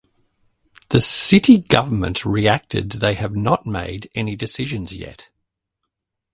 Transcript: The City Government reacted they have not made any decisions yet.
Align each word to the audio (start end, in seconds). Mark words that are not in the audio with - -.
The 0.89 0.99
City 0.99 1.59
Government 1.59 2.25
reacted 2.25 2.93
they 2.93 3.13
have 3.13 3.35
not 3.35 3.67
made 3.67 4.09
any 4.15 4.35
decisions 4.35 4.95
yet. 4.95 5.29